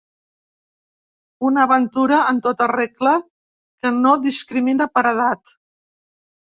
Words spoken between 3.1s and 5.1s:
que no discrimina per